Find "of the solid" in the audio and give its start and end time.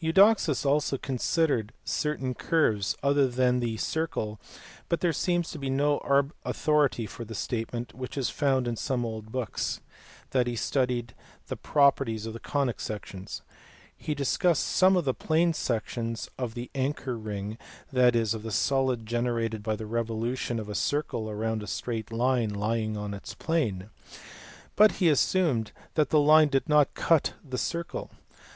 18.34-19.06